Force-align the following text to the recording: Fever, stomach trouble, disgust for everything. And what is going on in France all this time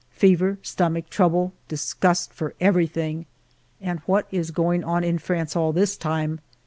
Fever, 0.09 0.57
stomach 0.63 1.11
trouble, 1.11 1.53
disgust 1.67 2.33
for 2.33 2.55
everything. 2.59 3.27
And 3.79 3.99
what 4.07 4.25
is 4.31 4.49
going 4.49 4.83
on 4.83 5.03
in 5.03 5.19
France 5.19 5.55
all 5.55 5.71
this 5.73 5.95
time 5.95 6.39